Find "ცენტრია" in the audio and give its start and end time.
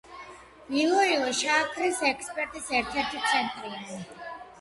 3.27-4.01